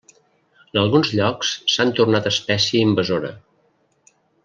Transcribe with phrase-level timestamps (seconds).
[0.71, 3.31] En alguns llocs s'han tornat espècie invasora.